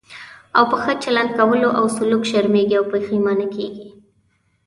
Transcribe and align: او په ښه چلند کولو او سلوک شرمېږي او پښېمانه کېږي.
او 0.57 0.63
په 0.71 0.77
ښه 0.83 0.93
چلند 1.03 1.29
کولو 1.37 1.69
او 1.79 1.85
سلوک 1.97 2.23
شرمېږي 2.31 2.75
او 2.79 2.85
پښېمانه 2.93 3.45
کېږي. 3.55 3.87